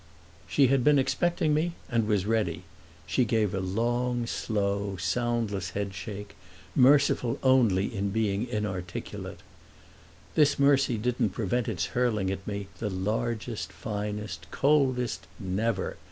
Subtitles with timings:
[0.47, 2.63] She had been expecting me and was ready.
[3.05, 6.35] She gave a long slow soundless headshake,
[6.75, 9.41] merciful only in being inarticulate.
[10.33, 15.97] This mercy didn't prevent its hurling at me the largest finest coldest "Never!"